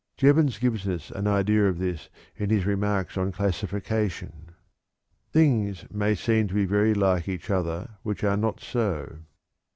[0.17, 4.49] Jevons gives us an idea of this in his remarks on classification:
[5.31, 9.19] "Things may seem to be very much like each other which are not so.